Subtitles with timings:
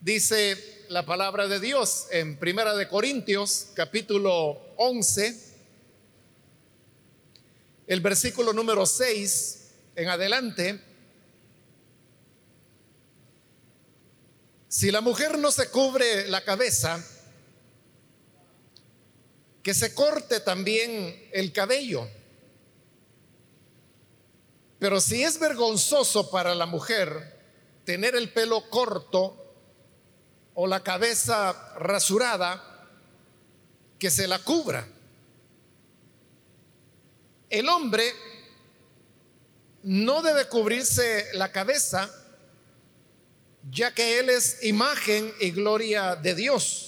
[0.00, 5.36] Dice la palabra de Dios en Primera de Corintios, capítulo 11,
[7.86, 10.80] el versículo número 6 en adelante.
[14.68, 17.02] Si la mujer no se cubre la cabeza,
[19.62, 22.06] que se corte también el cabello.
[24.78, 27.34] Pero si es vergonzoso para la mujer
[27.84, 29.45] tener el pelo corto
[30.56, 32.60] o la cabeza rasurada,
[33.98, 34.86] que se la cubra.
[37.48, 38.12] El hombre
[39.84, 42.10] no debe cubrirse la cabeza,
[43.70, 46.86] ya que él es imagen y gloria de Dios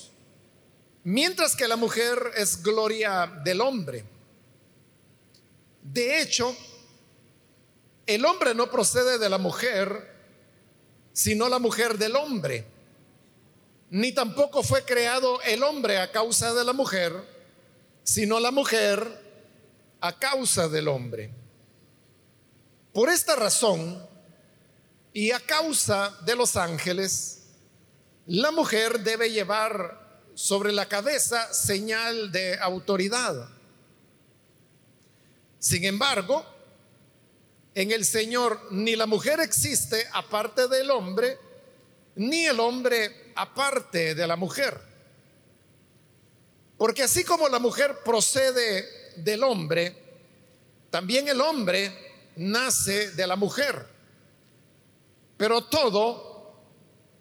[1.09, 4.05] mientras que la mujer es gloria del hombre.
[5.83, 6.55] De hecho,
[8.05, 10.15] el hombre no procede de la mujer,
[11.15, 12.67] sino la mujer del hombre.
[13.91, 17.13] Ni tampoco fue creado el hombre a causa de la mujer,
[18.03, 19.03] sino la mujer
[20.01, 21.31] a causa del hombre.
[22.93, 24.07] Por esta razón,
[25.13, 27.41] y a causa de los ángeles,
[28.27, 33.49] la mujer debe llevar sobre la cabeza señal de autoridad.
[35.59, 36.45] Sin embargo,
[37.75, 41.39] en el Señor ni la mujer existe aparte del hombre,
[42.15, 44.79] ni el hombre aparte de la mujer.
[46.77, 48.87] Porque así como la mujer procede
[49.17, 49.97] del hombre,
[50.91, 51.93] también el hombre
[52.37, 53.87] nace de la mujer.
[55.37, 56.57] Pero todo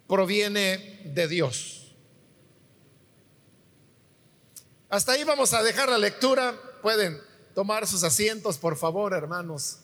[0.07, 1.95] proviene de Dios.
[4.89, 6.55] Hasta ahí vamos a dejar la lectura.
[6.81, 7.21] Pueden
[7.53, 9.79] tomar sus asientos, por favor, hermanos.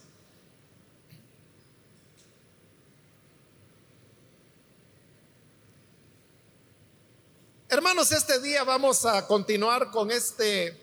[7.73, 10.79] Hermanos, este día vamos a continuar con este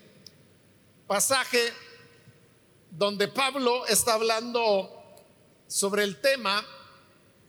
[1.07, 1.71] pasaje
[2.89, 4.91] donde Pablo está hablando
[5.67, 6.61] sobre el tema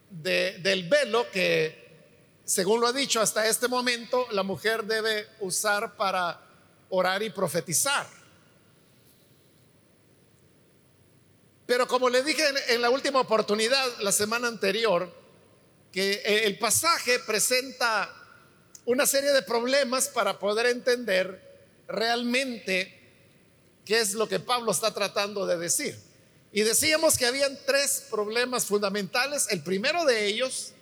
[0.08, 2.04] del velo que,
[2.44, 6.40] según lo ha dicho hasta este momento, la mujer debe usar para
[6.90, 8.06] orar y profetizar.
[11.66, 15.12] Pero como le dije en, la última oportunidad, la semana anterior,
[15.90, 18.21] que eh, el pasaje presenta
[18.84, 21.40] una serie de problemas para poder entender
[21.88, 22.98] realmente
[23.84, 25.98] qué es lo que Pablo está tratando de decir.
[26.52, 29.46] Y decíamos que habían tres problemas fundamentales.
[29.50, 30.72] El primero de ellos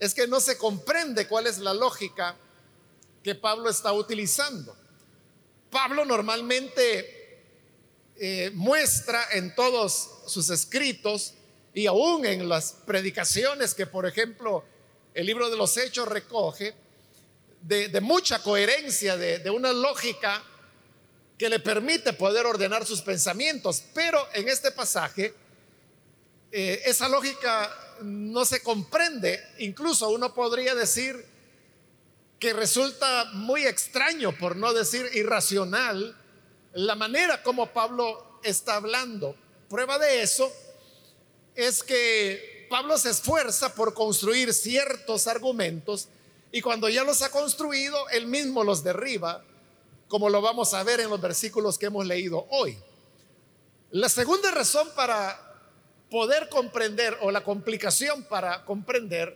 [0.00, 2.36] es que no se comprende cuál es la lógica
[3.22, 4.76] que Pablo está utilizando.
[5.70, 7.22] Pablo normalmente
[8.16, 11.34] eh, muestra en todos sus escritos
[11.72, 14.64] y aún en las predicaciones que, por ejemplo,
[15.14, 16.74] el libro de los Hechos recoge,
[17.62, 20.42] de, mucha coherencia, de, una lógica
[21.38, 23.82] que le permite poder ordenar sus pensamientos.
[23.94, 25.34] Pero en este pasaje,
[26.50, 29.42] eh, esa lógica no se comprende.
[29.58, 31.24] Incluso uno podría decir
[32.38, 36.16] que resulta muy extraño, por no decir irracional,
[36.74, 39.36] la manera como Pablo está hablando.
[39.68, 40.52] Prueba de eso
[41.54, 46.08] es que Pablo se esfuerza por construir ciertos argumentos
[46.52, 49.42] y cuando ya los ha construido, él mismo los derriba,
[50.06, 52.76] como lo vamos a ver en los versículos que hemos leído hoy.
[53.90, 55.40] La segunda razón para
[56.10, 59.34] poder comprender o la complicación para comprender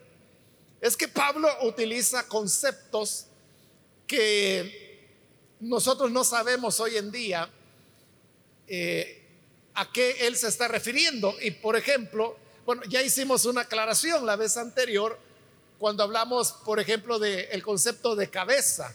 [0.82, 3.28] es que Pablo utiliza conceptos
[4.06, 5.08] que
[5.60, 7.48] nosotros no sabemos hoy en día
[8.68, 9.26] eh,
[9.72, 11.34] a qué él se está refiriendo.
[11.40, 15.18] Y por ejemplo, bueno, ya hicimos una aclaración la vez anterior
[15.78, 18.94] cuando hablamos, por ejemplo, del concepto de cabeza.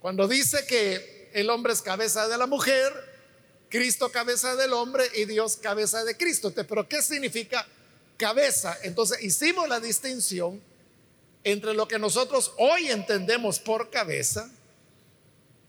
[0.00, 2.92] Cuando dice que el hombre es cabeza de la mujer,
[3.68, 6.52] Cristo cabeza del hombre y Dios cabeza de Cristo.
[6.54, 7.66] Pero ¿qué significa
[8.16, 8.76] cabeza?
[8.82, 10.60] Entonces hicimos la distinción
[11.44, 14.50] entre lo que nosotros hoy entendemos por cabeza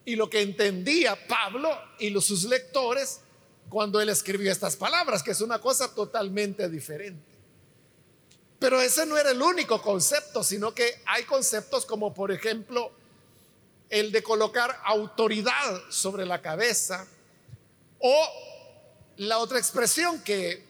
[0.04, 1.70] y lo que entendía Pablo
[2.00, 3.20] y los, sus lectores
[3.70, 7.31] cuando él escribió estas palabras, que es una cosa totalmente diferente.
[8.62, 12.92] Pero ese no era el único concepto, sino que hay conceptos como por ejemplo
[13.90, 17.08] el de colocar autoridad sobre la cabeza
[17.98, 18.28] o
[19.18, 20.64] la otra expresión que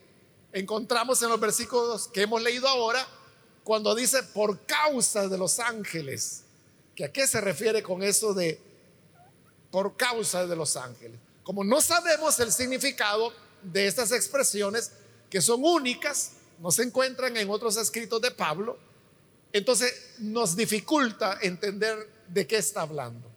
[0.53, 3.05] encontramos en los versículos que hemos leído ahora,
[3.65, 6.43] cuando dice por causa de los ángeles.
[6.95, 8.57] ¿Que ¿A qué se refiere con eso de
[9.69, 11.19] por causa de los ángeles?
[11.43, 14.93] Como no sabemos el significado de estas expresiones
[15.29, 18.77] que son únicas, no se encuentran en otros escritos de Pablo,
[19.51, 23.29] entonces nos dificulta entender de qué está hablando.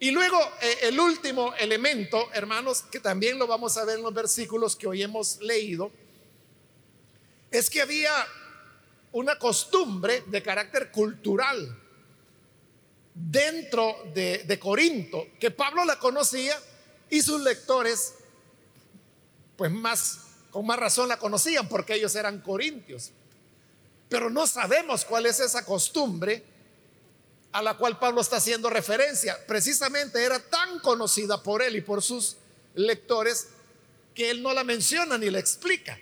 [0.00, 4.14] Y luego eh, el último elemento, hermanos, que también lo vamos a ver en los
[4.14, 5.92] versículos que hoy hemos leído,
[7.50, 8.12] es que había
[9.12, 11.78] una costumbre de carácter cultural
[13.12, 16.58] dentro de, de Corinto, que Pablo la conocía
[17.10, 18.14] y sus lectores,
[19.56, 23.10] pues más, con más razón la conocían porque ellos eran corintios.
[24.08, 26.44] Pero no sabemos cuál es esa costumbre
[27.50, 29.36] a la cual Pablo está haciendo referencia.
[29.48, 32.36] Precisamente era tan conocida por él y por sus
[32.76, 33.48] lectores
[34.14, 35.98] que él no la menciona ni la explica.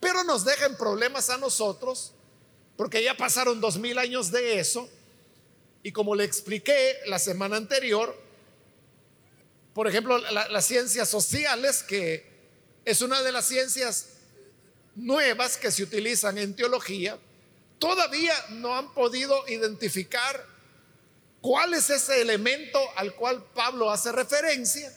[0.00, 2.14] Pero nos dejan problemas a nosotros
[2.76, 4.88] porque ya pasaron dos mil años de eso.
[5.84, 8.20] Y como le expliqué la semana anterior,
[9.72, 12.33] por ejemplo, las ciencias sociales, que
[12.84, 14.08] es una de las ciencias
[14.94, 17.18] nuevas que se utilizan en teología,
[17.78, 20.46] todavía no han podido identificar
[21.40, 24.92] cuál es ese elemento al cual Pablo hace referencia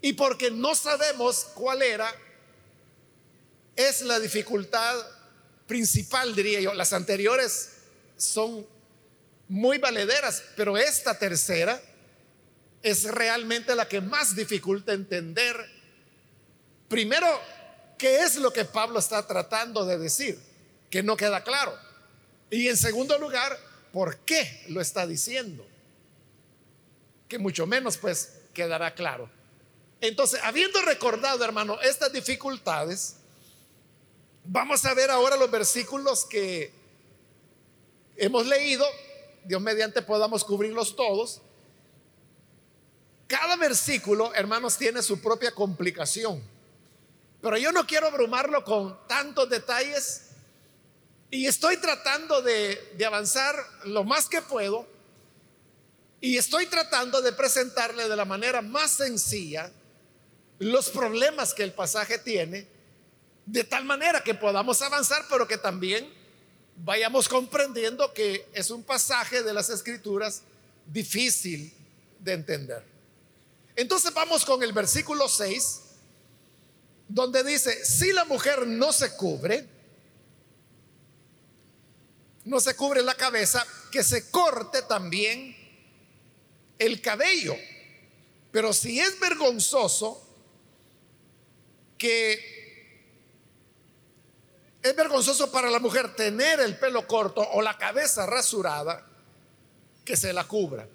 [0.00, 2.10] y porque no sabemos cuál era,
[3.76, 4.96] es la dificultad
[5.66, 6.74] principal, diría yo.
[6.74, 7.70] Las anteriores
[8.16, 8.66] son
[9.48, 11.80] muy valederas, pero esta tercera
[12.82, 15.79] es realmente la que más dificulta entender.
[16.90, 17.28] Primero,
[17.96, 20.42] ¿qué es lo que Pablo está tratando de decir?
[20.90, 21.72] Que no queda claro.
[22.50, 23.56] Y en segundo lugar,
[23.92, 25.64] ¿por qué lo está diciendo?
[27.28, 29.30] Que mucho menos pues quedará claro.
[30.00, 33.18] Entonces, habiendo recordado, hermano, estas dificultades,
[34.42, 36.72] vamos a ver ahora los versículos que
[38.16, 38.84] hemos leído.
[39.44, 41.40] Dios mediante podamos cubrirlos todos.
[43.28, 46.58] Cada versículo, hermanos, tiene su propia complicación.
[47.40, 50.22] Pero yo no quiero abrumarlo con tantos detalles.
[51.30, 53.54] Y estoy tratando de, avanzar
[53.84, 54.86] lo más que puedo.
[56.20, 59.70] Y estoy tratando de presentarle de la manera más sencilla
[60.58, 62.66] los problemas que el pasaje tiene,
[63.46, 66.12] de tal manera que podamos avanzar, pero que también
[66.76, 70.42] vayamos comprendiendo que es un pasaje de las escrituras
[70.86, 71.72] difícil
[72.18, 72.84] de entender.
[73.76, 75.80] Entonces vamos con el versículo 6,
[77.10, 79.66] donde dice, si la mujer no se cubre,
[82.44, 85.56] no se cubre la cabeza, que se corte también
[86.78, 87.56] el cabello.
[88.52, 90.24] Pero si es vergonzoso,
[91.98, 92.60] que
[94.80, 99.04] es vergonzoso para la mujer tener el pelo corto o la cabeza rasurada,
[100.04, 100.88] que se la cubra.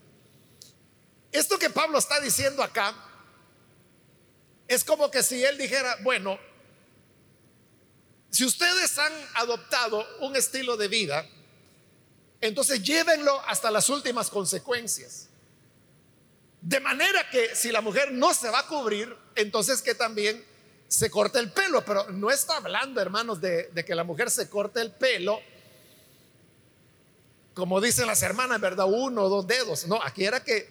[1.33, 2.95] Esto que Pablo está diciendo acá
[4.67, 6.39] es como que si él dijera, bueno,
[8.29, 11.25] si ustedes han adoptado un estilo de vida,
[12.41, 15.29] entonces llévenlo hasta las últimas consecuencias.
[16.61, 20.43] De manera que si la mujer no se va a cubrir, entonces que también
[20.87, 21.85] se corte el pelo.
[21.85, 25.39] Pero no está hablando, hermanos, de, que la mujer se corte el pelo,
[27.53, 28.85] como dicen las hermanas, ¿verdad?
[28.89, 29.87] Uno o dos dedos.
[29.87, 30.67] No, aquí era que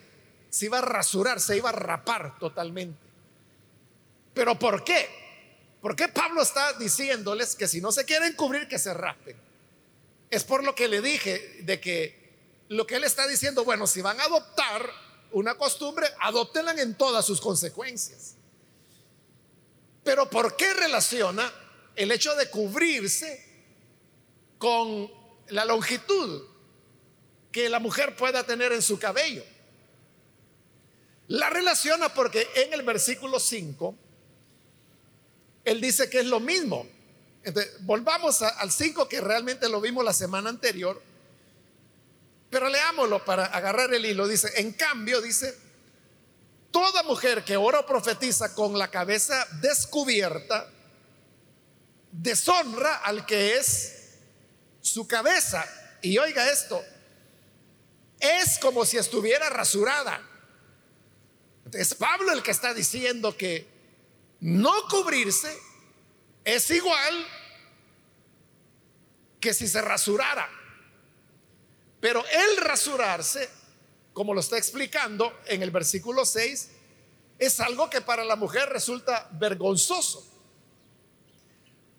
[0.49, 2.99] se iba a rasurar, se iba a rapar totalmente.
[4.35, 5.09] Pero ¿por qué?
[5.81, 9.35] ¿Por qué Pablo está diciéndoles que si no se quieren cubrir, que se rapen?
[10.29, 12.25] Es por lo que le dije de que
[12.67, 14.87] lo que él está diciendo, bueno, si van a adoptar
[15.31, 18.35] una costumbre, adoptenla en todas sus consecuencias.
[20.03, 21.51] Pero ¿por qué relaciona
[21.95, 23.43] el hecho de cubrirse
[24.57, 25.09] con
[25.47, 26.43] la longitud
[27.51, 29.43] que la mujer pueda tener en su cabello?
[31.27, 33.95] La relaciona porque en el versículo 5,
[35.65, 36.87] él dice que es lo mismo
[37.81, 41.01] volvamos al 5 que realmente lo vimos la semana anterior,
[42.49, 44.27] pero leámoslo para agarrar el hilo.
[44.27, 45.55] Dice, en cambio, dice,
[46.71, 50.69] toda mujer que ora o profetiza con la cabeza descubierta,
[52.11, 54.17] deshonra al que es
[54.81, 55.65] su cabeza.
[56.01, 56.83] Y oiga esto,
[58.19, 60.21] es como si estuviera rasurada.
[61.73, 63.74] Es Pablo el que está diciendo que
[64.39, 65.57] no cubrirse
[66.43, 67.27] es igual
[69.39, 70.49] que si se rasurara.
[71.99, 73.49] Pero el rasurarse,
[74.13, 76.69] como lo está explicando en el versículo 6,
[77.37, 80.25] es algo que para la mujer resulta vergonzoso.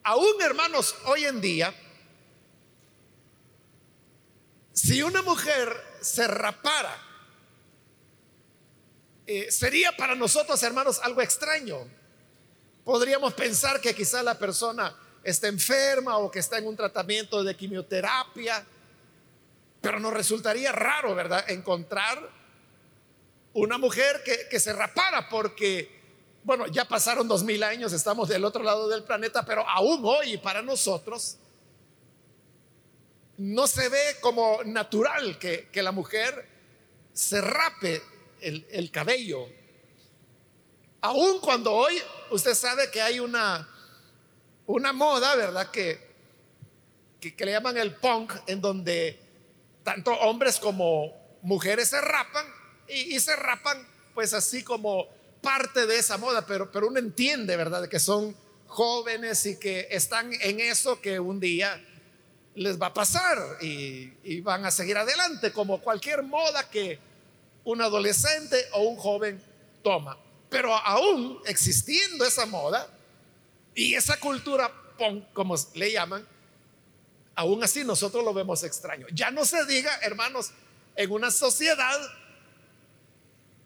[0.02, 1.74] Aún hermanos, hoy en día,
[4.72, 6.96] si una mujer se rapara,
[9.26, 11.88] eh, sería para nosotros hermanos algo extraño.
[12.86, 17.56] Podríamos pensar que quizá la persona está enferma o que está en un tratamiento de
[17.56, 18.64] quimioterapia
[19.80, 21.50] Pero nos resultaría raro, ¿verdad?
[21.50, 22.30] Encontrar
[23.54, 25.96] una mujer que, se rapara porque
[26.44, 30.36] bueno, ya pasaron dos mil años, estamos del otro lado del planeta, pero aún hoy
[30.38, 31.38] para nosotros
[33.38, 36.48] no se ve como natural que, la mujer
[37.12, 38.00] se rape
[38.40, 39.48] el, cabello.
[41.06, 43.68] Aún cuando hoy usted sabe que hay una,
[44.66, 45.70] una moda, ¿verdad?
[45.70, 46.00] Que,
[47.20, 49.16] que, le llaman el punk, en donde
[49.84, 52.44] tanto hombres como mujeres se rapan
[52.88, 55.06] y, se rapan pues así como
[55.40, 58.34] parte de esa moda, pero, pero uno entiende, ¿verdad?, que son
[58.66, 61.80] jóvenes y que están en eso que un día
[62.56, 66.98] les va a pasar y, van a seguir adelante, como cualquier moda que
[67.62, 69.40] un adolescente o un joven
[69.84, 70.18] toma.
[70.48, 72.88] Pero aún existiendo esa moda
[73.74, 74.72] y esa cultura
[75.32, 76.26] como le llaman,
[77.34, 79.06] aún así nosotros lo vemos extraño.
[79.12, 80.52] Ya no se diga, hermanos,
[80.94, 82.00] en una sociedad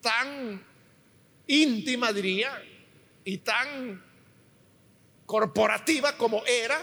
[0.01, 0.65] tan
[1.47, 2.63] íntima, diría,
[3.25, 4.03] y tan
[5.27, 6.83] corporativa como era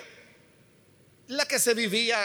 [1.27, 2.17] la que se vivía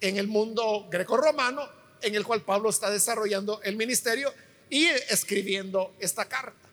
[0.00, 1.68] en el mundo greco-romano,
[2.02, 4.34] en el cual Pablo está desarrollando el ministerio
[4.68, 6.69] y escribiendo esta carta.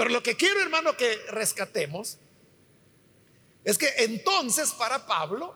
[0.00, 2.16] Pero lo que quiero, hermano, que rescatemos
[3.62, 5.54] es que entonces para Pablo,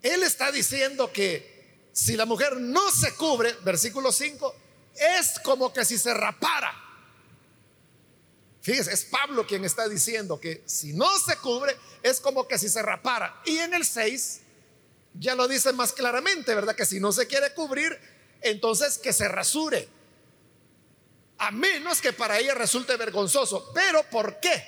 [0.00, 4.54] él está diciendo que si la mujer no se cubre, versículo 5,
[4.94, 6.74] es como que si se rapara.
[8.62, 12.70] Fíjese, es Pablo quien está diciendo que si no se cubre, es como que si
[12.70, 13.42] se rapara.
[13.44, 14.40] Y en el 6
[15.12, 16.74] ya lo dice más claramente, ¿verdad?
[16.74, 18.00] Que si no se quiere cubrir,
[18.40, 19.86] entonces que se rasure.
[21.44, 23.70] A menos que para ella resulte vergonzoso.
[23.74, 24.64] Pero ¿por qué?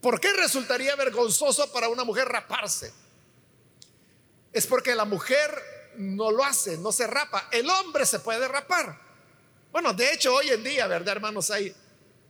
[0.00, 2.94] ¿Por qué resultaría vergonzoso para una mujer raparse?
[4.52, 5.50] Es porque la mujer
[5.96, 7.48] no lo hace, no se rapa.
[7.50, 8.96] El hombre se puede rapar.
[9.72, 11.50] Bueno, de hecho hoy en día, ¿verdad, hermanos?
[11.50, 11.74] Hay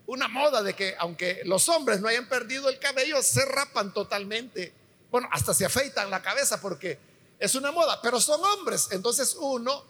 [0.06, 4.72] una moda de que aunque los hombres no hayan perdido el cabello, se rapan totalmente.
[5.10, 6.98] Bueno, hasta se afeitan la cabeza porque
[7.38, 8.88] es una moda, pero son hombres.
[8.92, 9.84] Entonces uno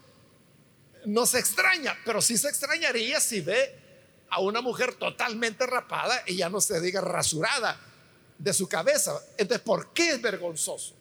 [1.04, 3.80] no se extraña, pero sí se extrañaría si ve
[4.30, 7.78] a una mujer totalmente rapada y ya no se diga rasurada
[8.38, 9.20] de su cabeza.
[9.36, 10.94] Entonces, ¿por qué es vergonzoso?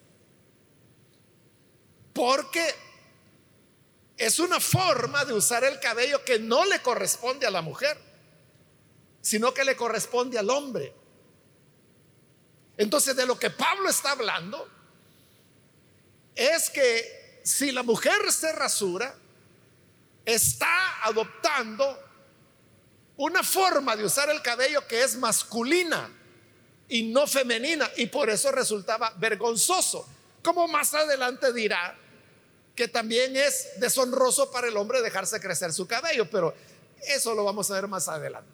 [2.12, 2.64] Porque
[4.16, 7.98] es una forma de usar el cabello que no le corresponde a la mujer,
[9.20, 10.94] sino que le corresponde al hombre.
[12.76, 14.68] Entonces de lo que Pablo está hablando
[16.34, 19.16] es que si la mujer se rasura,
[20.24, 21.98] está adoptando
[23.16, 26.10] una forma de usar el cabello que es masculina
[26.88, 30.08] y no femenina y por eso resultaba vergonzoso.
[30.42, 31.96] Como más adelante dirá
[32.74, 36.54] que también es deshonroso para el hombre dejarse crecer su cabello, pero
[37.06, 38.50] eso lo vamos a ver más adelante.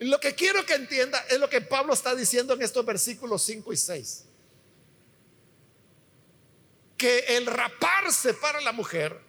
[0.00, 3.72] Lo que quiero que entienda es lo que Pablo está diciendo en estos versículos 5
[3.72, 4.24] y 6.
[6.96, 9.27] Que el raparse para la mujer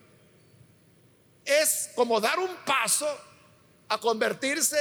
[1.49, 3.07] es como dar un paso
[3.87, 4.77] a convertirse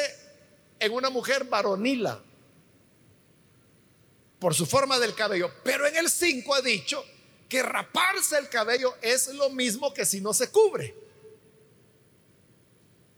[0.79, 2.23] en una mujer varonila
[4.39, 5.51] por su forma del cabello.
[5.65, 7.05] Pero en el 5 ha dicho
[7.49, 10.95] que raparse el cabello es lo mismo que si no se cubre.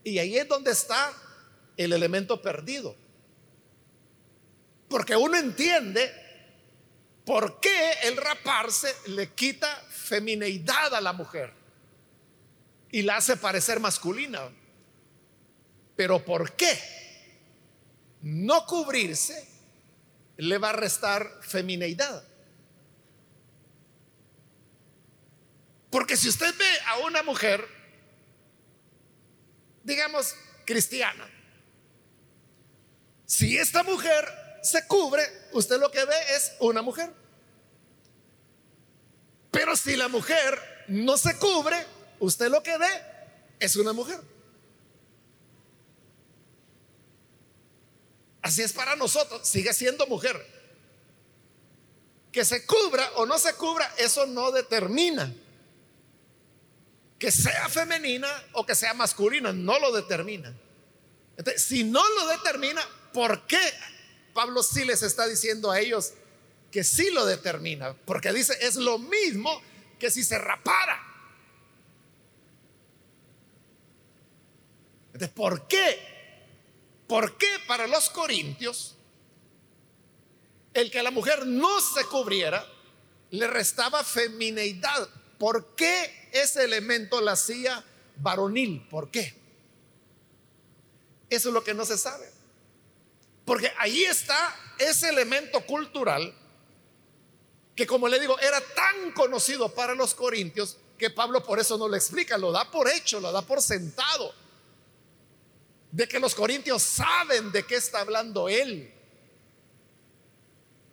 [0.04, 1.12] Y ahí es donde está
[1.76, 2.94] el elemento perdido.
[4.88, 6.10] Porque uno entiende
[7.24, 11.59] por qué el raparse le quita femineidad a la mujer
[12.92, 14.50] y la hace parecer masculina.
[15.96, 16.78] Pero ¿por qué
[18.22, 19.46] no cubrirse
[20.36, 22.24] le va a restar femineidad?
[25.90, 27.66] Porque si usted ve a una mujer,
[29.82, 31.28] digamos, cristiana,
[33.26, 34.24] si esta mujer
[34.62, 37.12] se cubre, usted lo que ve es una mujer.
[39.50, 41.76] Pero si la mujer no se cubre,
[42.20, 43.02] usted lo que ve
[43.58, 44.20] es una mujer.
[48.42, 50.46] Así es para nosotros, sigue siendo mujer.
[52.32, 55.34] Que se cubra o no se cubra, eso no determina
[57.20, 60.52] que sea femenina o que sea masculina, no lo determina.
[61.56, 63.60] si no lo determina, ¿por qué
[64.32, 66.14] Pablo sí les está diciendo a ellos
[66.72, 67.94] que sí lo determina?
[68.06, 69.62] Porque dice, es lo mismo
[69.98, 71.09] que si se rapara.
[75.28, 75.98] ¿Por qué?
[77.06, 78.96] ¿Por qué para los corintios
[80.74, 82.66] el que la mujer no se cubriera
[83.30, 85.08] le restaba femineidad.
[85.38, 87.84] ¿Por qué ese elemento la hacía
[88.16, 88.86] varonil?
[88.88, 89.34] ¿Por qué?
[91.28, 92.30] Eso es lo que no se sabe.
[93.44, 96.34] Porque ahí está ese elemento cultural
[97.74, 101.88] que como le digo, era tan conocido para los corintios que Pablo por eso no
[101.88, 104.34] lo explica, lo da por hecho, lo da por sentado.
[105.92, 108.92] De que los corintios saben de qué está hablando él.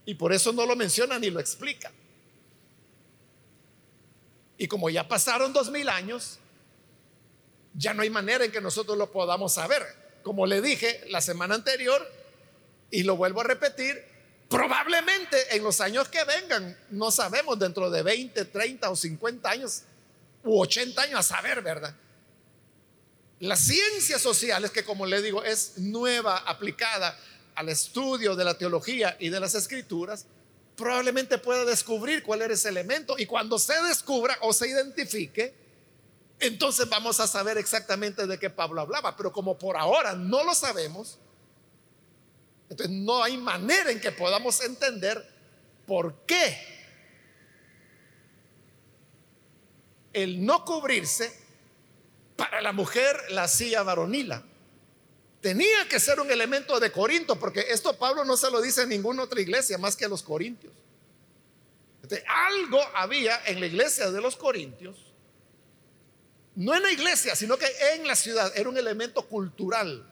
[0.06, 1.92] Y por eso no lo menciona ni lo explica.
[4.58, 6.40] Y como ya pasaron dos mil años,
[7.74, 9.84] ya no hay manera en que nosotros lo podamos saber.
[10.24, 12.06] Como le dije la semana anterior,
[12.90, 14.04] y lo vuelvo a repetir,
[14.50, 19.84] probablemente en los años que vengan, no sabemos, dentro de 20, 30 o 50 años,
[20.44, 21.96] u 80 años, a saber, ¿verdad?
[23.40, 27.18] Las ciencias sociales, que como le digo, es nueva, aplicada
[27.56, 30.26] al estudio de la teología y de las escrituras,
[30.76, 33.16] probablemente pueda descubrir cuál era ese elemento.
[33.18, 35.54] Y cuando se descubra o se identifique,
[36.40, 39.16] entonces vamos a saber exactamente de qué Pablo hablaba.
[39.16, 41.20] Pero como por ahora no lo sabemos,
[42.70, 45.26] entonces no hay manera en que podamos entender
[45.86, 46.58] por qué
[50.14, 51.47] el no cubrirse
[52.38, 54.44] para la mujer la hacía varonila.
[55.42, 58.90] Tenía que ser un elemento de Corinto, porque esto Pablo no se lo dice en
[58.90, 60.74] ninguna otra iglesia más que a los corintios.
[62.28, 64.96] algo había en la iglesia de los corintios,
[66.56, 70.06] no en la iglesia, sino que en la ciudad, era un elemento cultural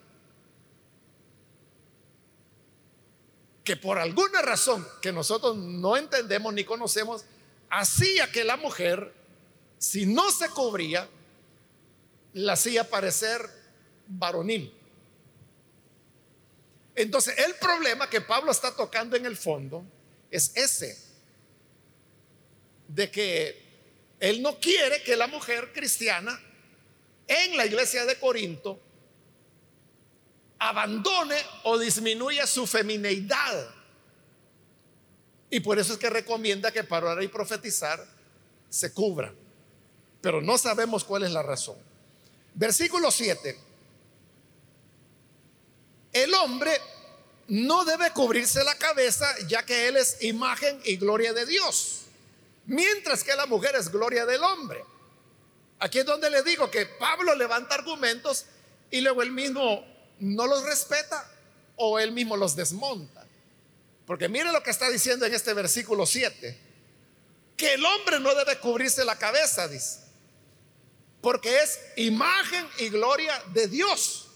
[3.63, 7.25] que por alguna razón que nosotros no entendemos ni conocemos,
[7.69, 9.11] hacía que la mujer,
[9.79, 11.09] si no se cubría,
[12.35, 13.49] la hacía parecer
[14.07, 14.73] varonil.
[16.93, 19.85] Entonces, el problema que Pablo está tocando en el fondo
[20.29, 20.97] es ese,
[22.89, 23.63] de que
[24.19, 26.37] él no quiere que la mujer cristiana
[27.27, 28.81] en la iglesia de Corinto
[30.59, 33.73] abandone o disminuya su femineidad.
[35.49, 38.05] Y por eso es que recomienda que para orar y profetizar
[38.69, 39.33] se cubra.
[40.21, 41.94] Pero no sabemos cuál es la razón.
[42.55, 43.59] Versículo 7.
[46.13, 46.71] El hombre
[47.49, 52.03] no debe cubrirse la cabeza ya que él es imagen y gloria de Dios.
[52.65, 54.83] Mientras que la mujer es gloria del hombre.
[55.79, 58.45] Aquí es donde le digo que Pablo levanta argumentos
[58.89, 59.85] y luego él mismo
[60.19, 61.29] no los respeta
[61.75, 63.27] o él mismo los desmonta.
[64.07, 66.57] Porque mire lo que está diciendo en este versículo 7.
[67.57, 70.04] Que el hombre no debe cubrirse la cabeza, dice.
[71.25, 74.27] Porque es imagen y gloria de Dios.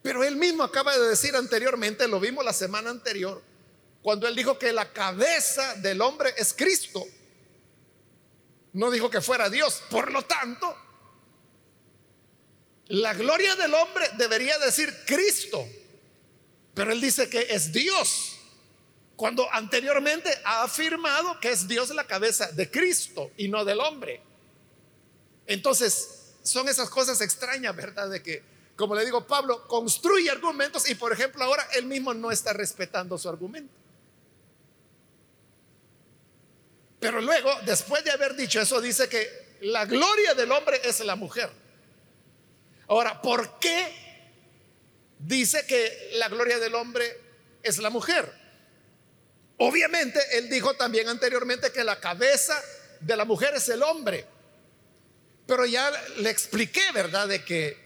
[0.00, 3.42] Pero él mismo acaba de decir anteriormente, lo vimos la semana anterior,
[4.00, 7.04] cuando él dijo que la cabeza del hombre es Cristo.
[8.72, 9.82] No dijo que fuera Dios.
[9.90, 10.74] Por lo tanto,
[12.86, 15.68] la gloria del hombre debería decir Cristo,
[16.72, 18.38] pero él dice que es Dios,
[19.16, 24.22] cuando anteriormente ha afirmado que es Dios la cabeza de Cristo y no del hombre.
[25.46, 28.10] Entonces, son esas cosas extrañas, ¿verdad?
[28.10, 28.42] De que,
[28.76, 33.18] como le digo, Pablo construye argumentos y, por ejemplo, ahora él mismo no está respetando
[33.18, 33.74] su argumento.
[36.98, 41.16] Pero luego, después de haber dicho eso, dice que la gloria del hombre es la
[41.16, 41.50] mujer.
[42.88, 43.94] Ahora, ¿por qué
[45.18, 47.20] dice que la gloria del hombre
[47.62, 48.32] es la mujer?
[49.58, 52.60] Obviamente, él dijo también anteriormente que la cabeza
[53.00, 54.26] de la mujer es el hombre.
[55.46, 57.28] Pero ya le expliqué, ¿verdad?
[57.28, 57.76] De que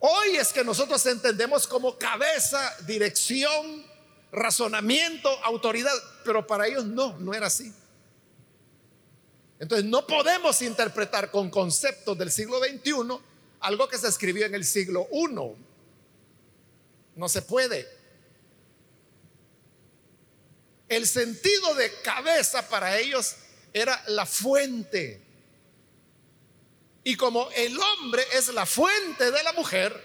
[0.00, 3.86] hoy es que nosotros entendemos como cabeza, dirección,
[4.32, 5.92] razonamiento, autoridad,
[6.24, 7.72] pero para ellos no, no era así.
[9.58, 13.18] Entonces no podemos interpretar con conceptos del siglo XXI
[13.60, 15.28] algo que se escribió en el siglo I.
[17.16, 17.88] No se puede.
[20.88, 23.34] El sentido de cabeza para ellos
[23.72, 25.27] era la fuente.
[27.08, 29.98] Y como el hombre es la fuente de la mujer,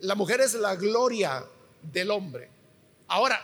[0.00, 1.44] la mujer es la gloria
[1.80, 2.50] del hombre.
[3.06, 3.40] Ahora,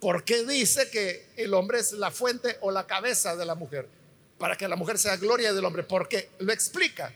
[0.00, 3.88] ¿por qué dice que el hombre es la fuente o la cabeza de la mujer?
[4.36, 5.84] Para que la mujer sea gloria del hombre.
[5.84, 7.14] Porque lo explica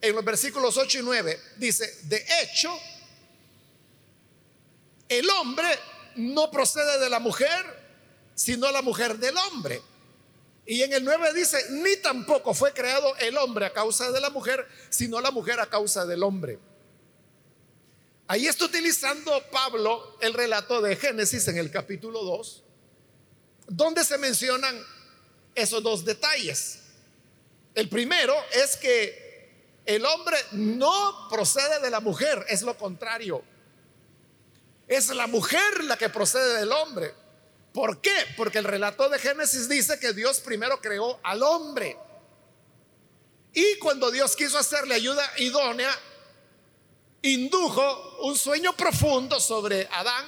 [0.00, 2.74] en los versículos 8 y 9, dice, de hecho,
[5.06, 5.68] el hombre
[6.14, 7.62] no procede de la mujer,
[8.34, 9.82] sino la mujer del hombre.
[10.66, 14.30] Y en el 9 dice, ni tampoco fue creado el hombre a causa de la
[14.30, 16.58] mujer, sino la mujer a causa del hombre.
[18.26, 22.64] Ahí está utilizando Pablo el relato de Génesis en el capítulo 2,
[23.68, 24.80] ¿Dónde se mencionan
[25.54, 26.80] esos dos detalles?
[27.74, 33.42] El primero es que el hombre no procede de la mujer, es lo contrario.
[34.86, 37.12] Es la mujer la que procede del hombre.
[37.76, 38.14] ¿Por qué?
[38.38, 41.94] Porque el relato de Génesis dice que Dios primero creó al hombre.
[43.52, 45.94] Y cuando Dios quiso hacerle ayuda idónea,
[47.20, 50.24] indujo un sueño profundo sobre Adán.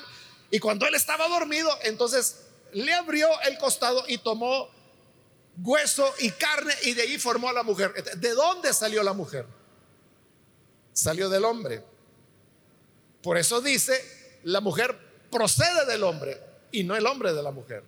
[0.50, 2.40] Y cuando él estaba dormido, entonces
[2.74, 4.68] le abrió el costado y tomó
[5.62, 7.94] hueso y carne y de ahí formó a la mujer.
[8.18, 9.46] ¿De dónde salió la mujer?
[10.92, 11.82] Salió del hombre.
[13.22, 14.98] Por eso dice, la mujer
[15.30, 17.82] procede del hombre y no el hombre de la mujer.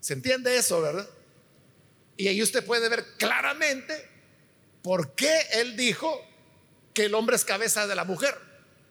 [0.00, 1.08] ¿Se entiende eso, verdad?
[2.16, 4.08] Y ahí usted puede ver claramente
[4.82, 6.20] por qué él dijo
[6.92, 8.36] que el hombre es cabeza de la mujer.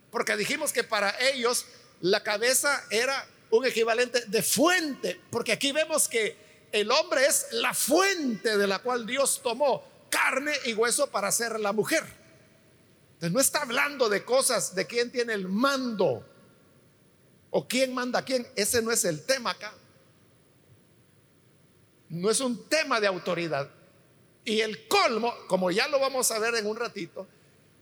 [0.09, 1.65] Porque dijimos que para ellos
[1.99, 6.37] la cabeza era un equivalente de fuente, porque aquí vemos que
[6.71, 11.59] el hombre es la fuente de la cual Dios tomó carne y hueso para hacer
[11.59, 12.03] la mujer.
[13.13, 16.25] Entonces no está hablando de cosas de quién tiene el mando
[17.51, 18.47] o quién manda a quién.
[18.55, 19.73] Ese no es el tema acá.
[22.09, 23.69] No es un tema de autoridad.
[24.43, 27.27] Y el colmo, como ya lo vamos a ver en un ratito,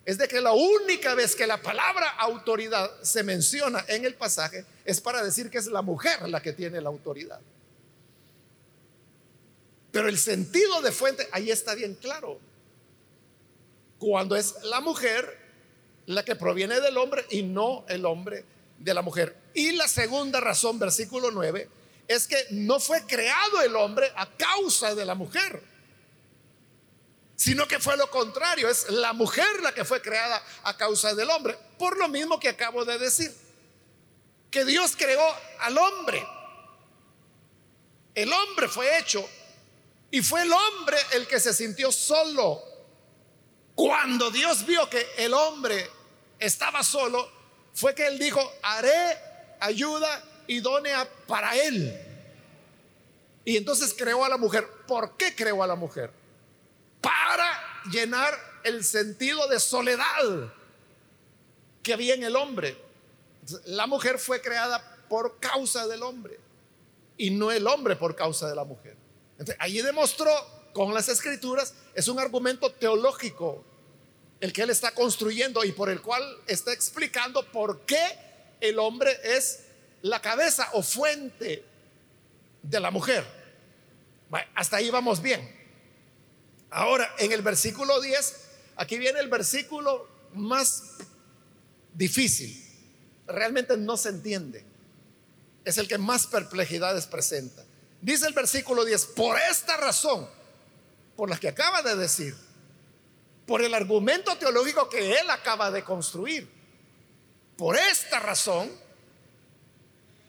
[0.06, 4.66] es de que la única vez que la palabra autoridad se menciona en el pasaje
[4.84, 7.40] es para decir que es la mujer la que tiene la autoridad.
[9.92, 12.40] Pero el sentido de fuente ahí está bien claro.
[13.98, 15.38] Cuando es la mujer
[16.06, 18.44] la que proviene del hombre y no el hombre
[18.80, 19.36] de la mujer.
[19.54, 21.70] Y la segunda razón, versículo 9,
[22.08, 25.62] es que no fue creado el hombre a causa de la mujer
[27.40, 31.30] sino que fue lo contrario, es la mujer la que fue creada a causa del
[31.30, 33.34] hombre, por lo mismo que acabo de decir,
[34.52, 35.24] que Dios creó
[35.62, 36.28] al hombre,
[38.14, 39.26] el hombre fue hecho
[40.12, 42.62] y fue el hombre el que se sintió solo.
[43.74, 45.90] Cuando Dios vio que el hombre
[46.40, 47.32] estaba solo,
[47.74, 49.18] fue que él dijo, haré
[49.60, 51.98] ayuda idónea para él.
[53.46, 54.68] Y entonces creó a la mujer.
[54.88, 56.12] ¿Por qué creó a la mujer?
[57.02, 60.54] para llenar el sentido de soledad
[61.82, 62.78] que había en el hombre.
[63.66, 66.40] La mujer fue creada por causa del hombre
[67.18, 68.96] y no el hombre por causa de la mujer.
[69.60, 70.32] Allí demostró
[70.74, 73.64] con las escrituras, es un argumento teológico
[74.40, 78.29] el que él está construyendo y por el cual está explicando por qué
[78.60, 79.66] el hombre es
[80.02, 81.64] la cabeza o fuente
[82.62, 83.26] de la mujer.
[84.56, 85.58] hasta ahí vamos bien.
[86.70, 88.36] Ahora, en el versículo 10,
[88.76, 90.98] aquí viene el versículo más
[91.94, 92.64] difícil.
[93.28, 94.64] Realmente no se entiende.
[95.66, 97.66] Es el que más perplejidades presenta.
[98.02, 100.28] Dice el versículo 10, por esta razón,
[101.16, 102.36] por la que acaba de decir,
[103.46, 106.48] por el argumento teológico que él acaba de construir,
[107.60, 108.72] por esta razón,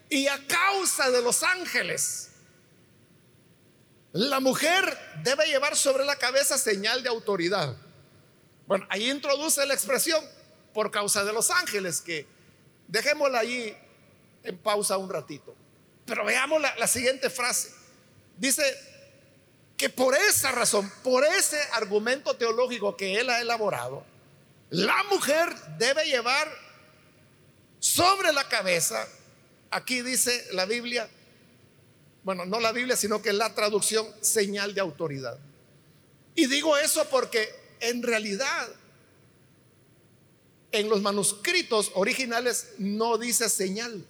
[0.09, 2.31] y a causa de los ángeles,
[4.11, 7.77] la mujer debe llevar sobre la cabeza señal de autoridad.
[8.67, 10.25] Bueno, ahí introduce la expresión
[10.75, 12.27] por causa de los ángeles, que
[12.89, 13.79] dejémosla ahí
[14.43, 15.55] en pausa un ratito.
[16.07, 17.73] Pero veamos la, la siguiente frase.
[18.39, 18.65] Dice
[19.77, 24.05] que por esa razón, por ese argumento teológico que él ha elaborado,
[24.71, 26.70] la mujer debe llevar
[27.81, 29.09] sobre la cabeza,
[29.71, 31.09] aquí dice la Biblia,
[32.23, 35.39] bueno, no la Biblia, sino que la traducción señal de autoridad.
[36.35, 37.49] Y digo eso porque
[37.81, 38.69] en realidad
[40.73, 44.07] en los manuscritos originales no dice señal,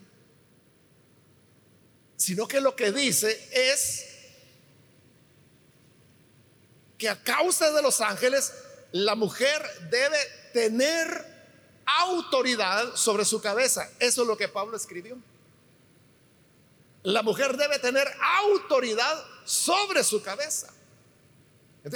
[2.16, 4.06] sino que lo que dice es
[6.98, 8.52] que a causa de los ángeles
[8.92, 10.18] la mujer debe
[10.52, 11.29] tener
[11.98, 13.90] autoridad sobre su cabeza.
[13.98, 15.16] Eso es lo que Pablo escribió.
[17.02, 18.06] La mujer debe tener
[18.42, 20.72] autoridad sobre su cabeza.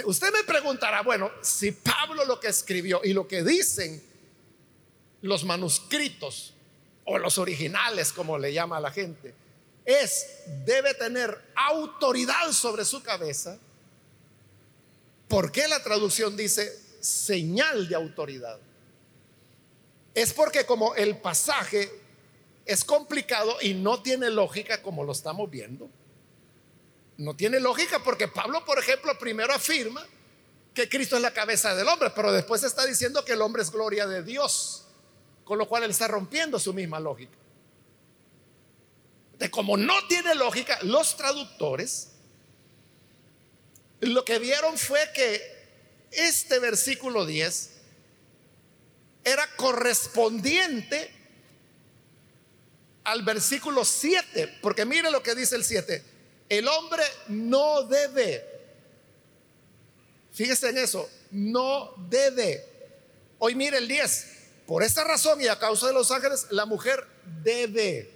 [0.05, 4.03] Usted me preguntará, bueno, si Pablo lo que escribió y lo que dicen
[5.21, 6.53] los manuscritos
[7.03, 9.35] o los originales, como le llama a la gente,
[9.85, 10.25] es,
[10.65, 13.59] debe tener autoridad sobre su cabeza,
[15.27, 18.57] ¿por qué la traducción dice señal de autoridad?
[20.15, 21.91] Es porque como el pasaje
[22.65, 25.89] es complicado y no tiene lógica como lo estamos viendo.
[27.17, 30.05] No tiene lógica porque Pablo, por ejemplo, primero afirma
[30.73, 33.71] que Cristo es la cabeza del hombre, pero después está diciendo que el hombre es
[33.71, 34.87] gloria de Dios,
[35.43, 37.37] con lo cual él está rompiendo su misma lógica.
[39.51, 42.15] como no tiene lógica, los traductores
[44.01, 45.41] lo que vieron fue que
[46.11, 47.74] este versículo 10
[49.25, 51.11] era correspondiente
[53.03, 56.03] al versículo 7, porque mire lo que dice el 7,
[56.49, 58.45] el hombre no debe,
[60.31, 62.63] fíjese en eso, no debe.
[63.39, 64.27] Hoy mire el 10,
[64.67, 67.05] por esta razón y a causa de los ángeles, la mujer
[67.43, 68.11] debe.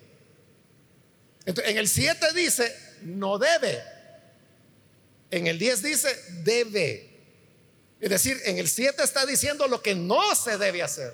[1.45, 3.81] En el 7 dice, no debe.
[5.31, 7.08] En el 10 dice, debe.
[7.99, 11.13] Es decir, en el 7 está diciendo lo que no se debe hacer.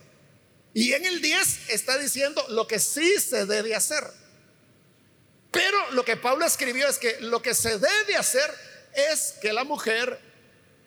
[0.74, 4.04] Y en el 10 está diciendo lo que sí se debe hacer.
[5.52, 8.54] Pero lo que Pablo escribió es que lo que se debe hacer
[8.94, 10.20] es que la mujer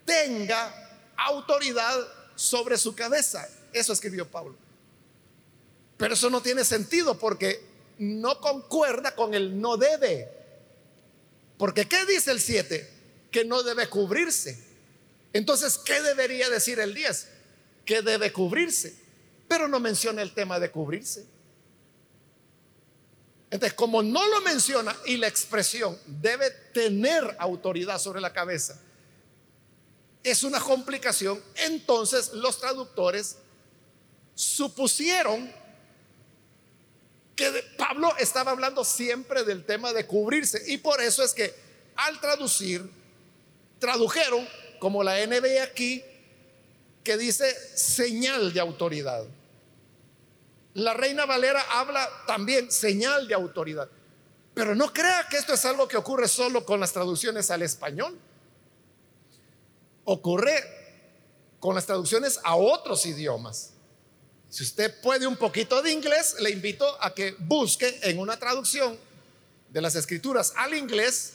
[0.05, 0.73] tenga
[1.17, 1.97] autoridad
[2.37, 3.49] sobre su cabeza.
[3.73, 4.57] Eso escribió Pablo.
[5.97, 7.61] Pero eso no tiene sentido porque
[7.99, 10.29] no concuerda con el no debe.
[11.57, 12.89] Porque ¿qué dice el 7?
[13.31, 14.68] Que no debe cubrirse.
[15.33, 17.29] Entonces, ¿qué debería decir el 10?
[17.85, 18.97] Que debe cubrirse.
[19.47, 21.27] Pero no menciona el tema de cubrirse.
[23.51, 28.79] Entonces, como no lo menciona y la expresión debe tener autoridad sobre la cabeza,
[30.23, 33.37] es una complicación, entonces los traductores
[34.35, 35.51] supusieron
[37.35, 41.55] que Pablo estaba hablando siempre del tema de cubrirse y por eso es que
[41.97, 42.89] al traducir,
[43.79, 44.47] tradujeron
[44.79, 46.03] como la NB aquí,
[47.03, 49.25] que dice señal de autoridad.
[50.75, 53.89] La Reina Valera habla también señal de autoridad.
[54.55, 58.19] Pero no crea que esto es algo que ocurre solo con las traducciones al español.
[60.05, 60.63] Ocurre
[61.59, 63.71] con las traducciones a otros idiomas.
[64.51, 68.99] Si usted puede un poquito de inglés, le invito a que busque en una traducción
[69.71, 71.35] de las escrituras al inglés.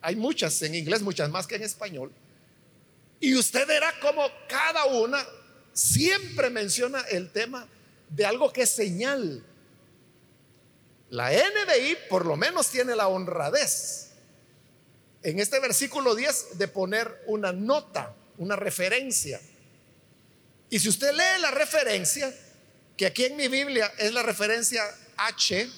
[0.00, 2.12] Hay muchas en inglés, muchas más que en español
[3.20, 5.24] y usted verá como cada una
[5.72, 7.66] siempre menciona el tema
[8.10, 9.44] de algo que es señal.
[11.10, 14.10] La NBI por lo menos tiene la honradez
[15.22, 19.40] en este versículo 10 de poner una nota, una referencia.
[20.70, 22.32] Y si usted lee la referencia,
[22.96, 24.82] que aquí en mi Biblia es la referencia
[25.16, 25.68] H,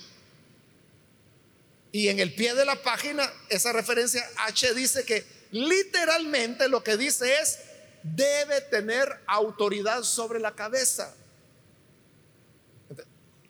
[1.92, 6.96] y en el pie de la página esa referencia H dice que literalmente lo que
[6.96, 7.58] dice es,
[8.02, 11.14] debe tener autoridad sobre la cabeza.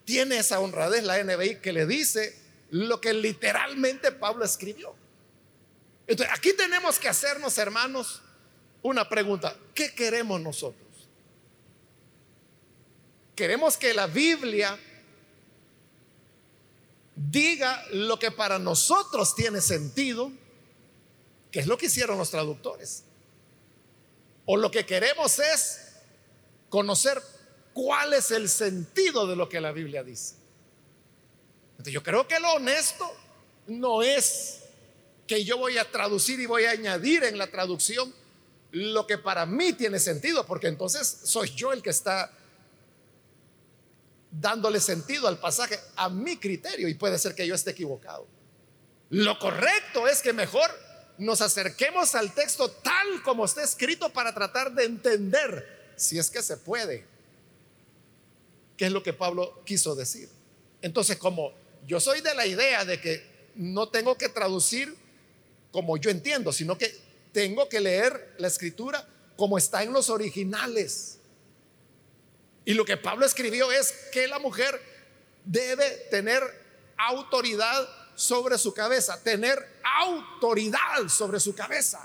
[0.04, 2.36] Tiene esa honradez la NBI que le dice
[2.70, 4.94] lo que literalmente Pablo escribió.
[6.06, 8.22] Entonces, aquí tenemos que hacernos, hermanos,
[8.82, 9.54] una pregunta.
[9.74, 10.88] ¿Qué queremos nosotros?
[13.36, 14.78] Queremos que la Biblia
[17.14, 20.32] diga lo que para nosotros tiene sentido
[21.50, 23.04] que es lo que hicieron los traductores.
[24.46, 25.92] O lo que queremos es
[26.68, 27.22] conocer
[27.72, 30.34] cuál es el sentido de lo que la Biblia dice.
[31.72, 33.10] Entonces yo creo que lo honesto
[33.66, 34.60] no es
[35.26, 38.12] que yo voy a traducir y voy a añadir en la traducción
[38.70, 42.32] lo que para mí tiene sentido, porque entonces soy yo el que está
[44.30, 48.26] dándole sentido al pasaje a mi criterio y puede ser que yo esté equivocado.
[49.10, 50.70] Lo correcto es que mejor
[51.18, 56.42] nos acerquemos al texto tal como está escrito para tratar de entender, si es que
[56.42, 57.04] se puede,
[58.76, 60.28] qué es lo que Pablo quiso decir.
[60.80, 61.52] Entonces, como
[61.86, 64.94] yo soy de la idea de que no tengo que traducir
[65.72, 66.94] como yo entiendo, sino que
[67.32, 71.18] tengo que leer la escritura como está en los originales.
[72.64, 74.80] Y lo que Pablo escribió es que la mujer
[75.44, 76.42] debe tener
[76.96, 82.04] autoridad sobre su cabeza, tener autoridad sobre su cabeza.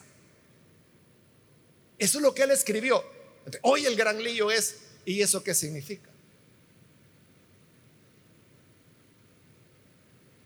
[1.98, 3.04] Eso es lo que él escribió.
[3.64, 6.12] Hoy el gran lío es, ¿y eso qué significa?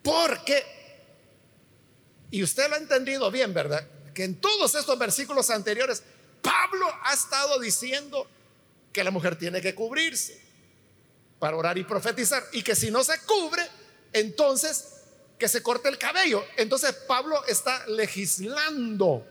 [0.01, 0.63] Porque,
[2.32, 3.86] y usted lo ha entendido bien, ¿verdad?
[4.13, 6.01] Que en todos estos versículos anteriores,
[6.41, 8.25] Pablo ha estado diciendo
[8.93, 10.41] que la mujer tiene que cubrirse
[11.39, 13.63] para orar y profetizar, y que si no se cubre,
[14.13, 14.96] entonces
[15.38, 16.43] que se corte el cabello.
[16.58, 19.26] Entonces Pablo está legislando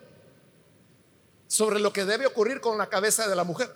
[1.48, 3.72] sobre lo que debe ocurrir con la cabeza de la mujer.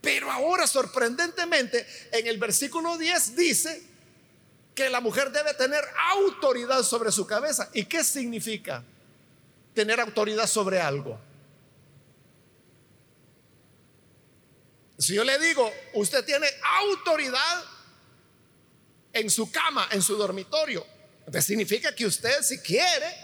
[0.00, 3.82] Pero ahora, sorprendentemente, en el versículo 10 dice
[4.74, 7.68] que la mujer debe tener autoridad sobre su cabeza.
[7.74, 8.82] ¿Y qué significa
[9.74, 11.18] tener autoridad sobre algo?
[14.98, 16.46] Si yo le digo, usted tiene
[16.82, 17.64] autoridad
[19.12, 20.86] en su cama, en su dormitorio,
[21.40, 23.14] Significa que usted si quiere,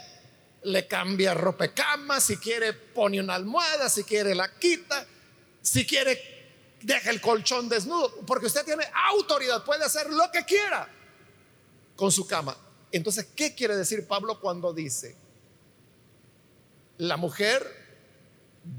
[0.63, 1.35] le cambia
[1.73, 5.05] cama, si quiere pone una almohada, si quiere la quita,
[5.61, 6.37] si quiere
[6.81, 10.87] deja el colchón desnudo, porque usted tiene autoridad, puede hacer lo que quiera
[11.95, 12.55] con su cama.
[12.91, 15.15] Entonces, ¿qué quiere decir Pablo cuando dice,
[16.97, 17.65] la mujer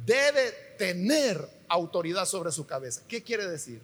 [0.06, 3.02] debe tener autoridad sobre su cabeza?
[3.08, 3.80] ¿Qué quiere decir?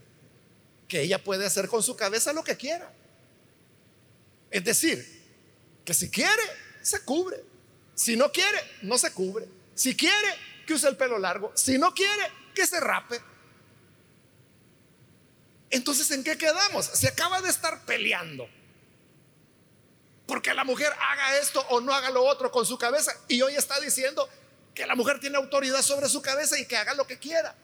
[0.88, 2.90] Que ella puede hacer con su cabeza lo que quiera.
[4.50, 5.23] Es decir,
[5.84, 6.42] que si quiere,
[6.82, 7.42] se cubre.
[7.94, 9.46] Si no quiere, no se cubre.
[9.74, 10.34] Si quiere,
[10.66, 11.52] que use el pelo largo.
[11.54, 13.20] Si no quiere, que se rape.
[15.70, 16.86] Entonces, ¿en qué quedamos?
[16.86, 18.48] Se acaba de estar peleando
[20.26, 23.14] porque la mujer haga esto o no haga lo otro con su cabeza.
[23.28, 24.28] Y hoy está diciendo
[24.74, 27.54] que la mujer tiene autoridad sobre su cabeza y que haga lo que quiera.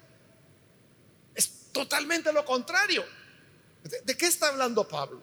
[1.35, 3.05] Es totalmente lo contrario.
[4.05, 5.23] ¿De, qué está hablando Pablo?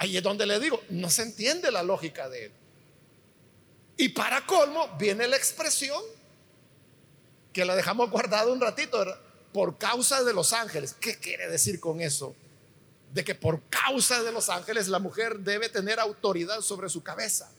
[0.00, 2.52] Ahí es donde le digo, no se entiende la lógica de él.
[3.96, 6.02] Y para colmo viene la expresión
[7.52, 9.04] que la dejamos guardada un ratito,
[9.52, 10.96] por causa de los ángeles.
[10.98, 12.34] ¿Qué quiere decir con eso?
[13.12, 17.50] de que por causa de los ángeles la mujer debe tener autoridad sobre su cabeza.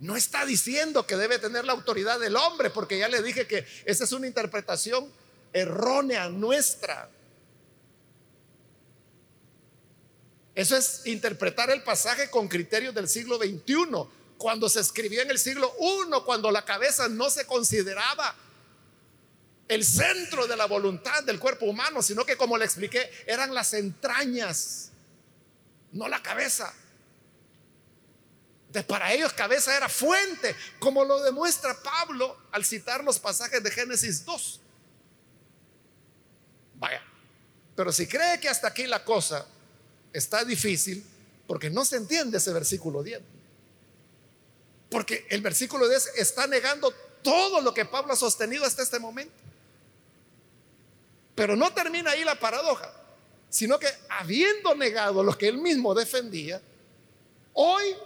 [0.00, 3.64] No está diciendo que debe tener la autoridad del hombre, porque ya le dije que
[3.84, 5.08] esa es una interpretación
[5.52, 7.08] errónea nuestra.
[10.54, 15.38] Eso es interpretar el pasaje con criterios del siglo XXI, cuando se escribió en el
[15.38, 18.34] siglo I, cuando la cabeza no se consideraba
[19.68, 23.72] el centro de la voluntad del cuerpo humano, sino que como le expliqué, eran las
[23.72, 24.90] entrañas,
[25.92, 26.74] no la cabeza.
[28.68, 33.70] De para ellos cabeza era fuente, como lo demuestra Pablo al citar los pasajes de
[33.70, 34.60] Génesis 2.
[36.74, 37.02] Vaya,
[37.76, 39.46] pero si cree que hasta aquí la cosa
[40.12, 41.04] está difícil,
[41.46, 43.20] porque no se entiende ese versículo 10.
[44.90, 49.32] Porque el versículo 10 está negando todo lo que Pablo ha sostenido hasta este momento.
[51.34, 52.92] Pero no termina ahí la paradoja,
[53.48, 56.60] sino que habiendo negado lo que él mismo defendía,
[57.54, 57.96] hoy,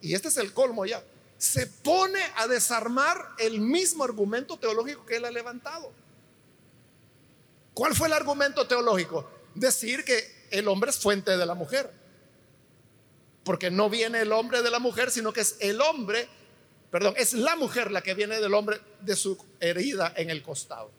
[0.00, 1.02] y este es el colmo ya,
[1.38, 5.92] se pone a desarmar el mismo argumento teológico que él ha levantado.
[7.74, 9.28] ¿Cuál fue el argumento teológico?
[9.54, 11.90] Decir que el hombre es fuente de la mujer.
[13.44, 16.28] Porque no viene el hombre de la mujer, sino que es el hombre,
[16.90, 20.90] perdón, es la mujer la que viene del hombre de su herida en el costado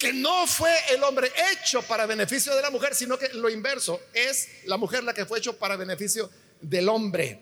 [0.00, 4.00] que no fue el hombre hecho para beneficio de la mujer, sino que lo inverso,
[4.14, 7.38] es la mujer la que fue hecho para beneficio del hombre,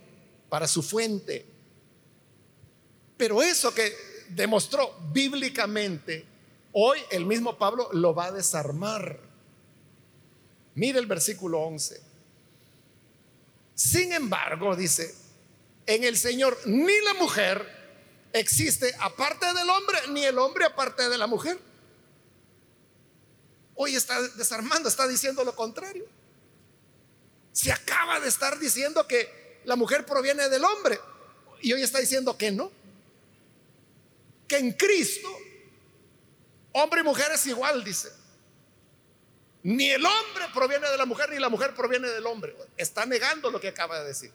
[0.48, 1.46] para su fuente.
[3.16, 3.94] Pero eso que
[4.30, 6.24] demostró bíblicamente,
[6.72, 9.20] hoy el mismo Pablo lo va a desarmar.
[10.78, 12.00] Mire el versículo 11.
[13.74, 15.12] Sin embargo, dice,
[15.84, 17.66] en el Señor ni la mujer
[18.32, 21.58] existe aparte del hombre, ni el hombre aparte de la mujer.
[23.74, 26.06] Hoy está desarmando, está diciendo lo contrario.
[27.52, 31.00] Se acaba de estar diciendo que la mujer proviene del hombre
[31.60, 32.70] y hoy está diciendo que no.
[34.46, 35.28] Que en Cristo,
[36.70, 38.12] hombre y mujer es igual, dice.
[39.62, 42.56] Ni el hombre proviene de la mujer, ni la mujer proviene del hombre.
[42.76, 44.30] Está negando lo que acaba de decir.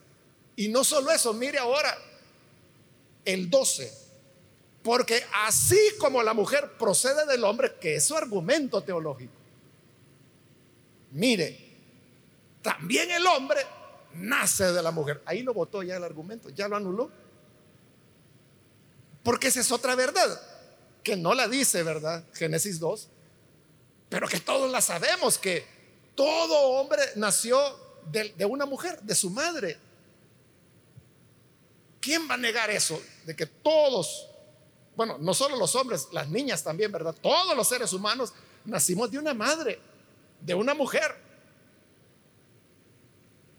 [0.56, 1.96] Y no solo eso, mire ahora
[3.24, 4.04] el 12
[4.84, 9.32] porque así como la mujer procede del hombre, que es su argumento teológico,
[11.12, 11.58] mire,
[12.60, 13.60] también el hombre
[14.12, 15.22] nace de la mujer.
[15.24, 17.10] Ahí lo votó ya el argumento, ya lo anuló.
[19.22, 20.38] Porque esa es otra verdad,
[21.02, 22.22] que no la dice, ¿verdad?
[22.34, 23.08] Génesis 2,
[24.14, 25.66] pero que todos la sabemos, que
[26.14, 27.58] todo hombre nació
[28.12, 29.76] de, una mujer, de su madre.
[31.98, 33.02] ¿Quién va a negar eso?
[33.26, 34.28] De que todos
[34.94, 37.12] bueno, no solo los hombres, las niñas también, ¿verdad?
[37.20, 38.32] Todos los seres humanos
[38.64, 39.80] nacimos de una madre,
[40.40, 41.12] de una mujer.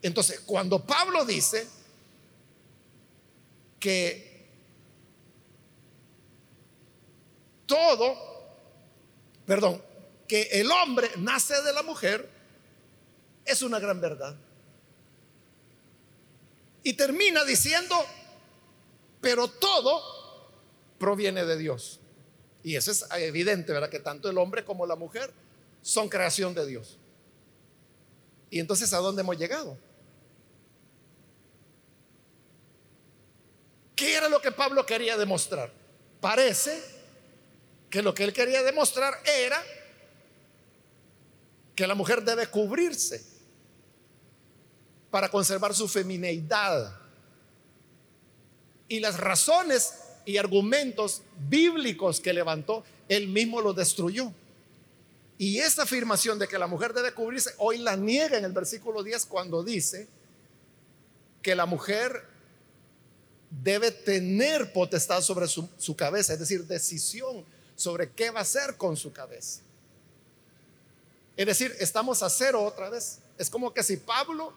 [0.02, 1.68] Entonces, cuando Pablo dice
[3.78, 4.48] que
[7.66, 8.16] todo,
[9.46, 9.84] perdón,
[10.28, 12.30] que el hombre nace de la mujer,
[13.46, 14.36] es una gran verdad.
[16.84, 17.96] Y termina diciendo,
[19.22, 20.02] pero todo
[20.98, 22.00] proviene de Dios.
[22.64, 23.90] Y eso es evidente, ¿verdad?
[23.90, 25.32] Que tanto el hombre como la mujer
[25.82, 26.98] son creación de Dios.
[28.50, 29.78] Y entonces, ¿a dónde hemos llegado?
[33.96, 35.72] ¿Qué era lo que Pablo quería demostrar?
[36.20, 36.84] Parece
[37.90, 39.64] que lo que él quería demostrar era
[41.76, 43.24] que la mujer debe cubrirse
[45.12, 47.00] para conservar su femineidad.
[48.88, 49.94] Y las razones
[50.26, 54.32] y argumentos bíblicos que levantó, él mismo los destruyó.
[55.38, 59.04] Y esa afirmación de que la mujer debe cubrirse, hoy la niega en el versículo
[59.04, 60.08] 10 cuando dice
[61.42, 62.24] que la mujer
[63.50, 67.44] debe tener potestad sobre su, su cabeza, es decir, decisión
[67.76, 69.62] sobre qué va a hacer con su cabeza.
[71.38, 73.20] Es decir, estamos a cero otra vez.
[73.38, 74.54] Es como que si Pablo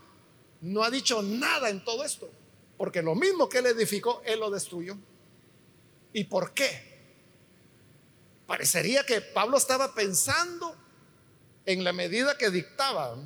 [0.61, 2.31] no ha dicho nada en todo esto,
[2.77, 4.97] porque lo mismo que él edificó, él lo destruyó.
[6.13, 6.89] ¿Y por qué?
[8.47, 10.75] Parecería que Pablo estaba pensando
[11.67, 13.17] en la medida que dictaba.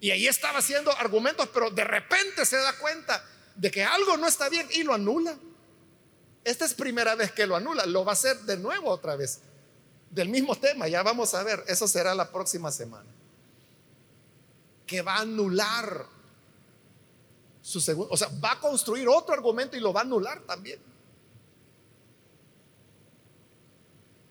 [0.00, 3.24] Y ahí estaba haciendo argumentos, pero de repente se da cuenta
[3.54, 5.38] de que algo no está bien y lo anula.
[6.44, 9.40] Esta es primera vez que lo anula, lo va a hacer de nuevo otra vez
[10.10, 13.08] del mismo tema, ya vamos a ver, eso será la próxima semana,
[14.86, 16.06] que va a anular
[17.60, 20.80] su segundo, o sea, va a construir otro argumento y lo va a anular también.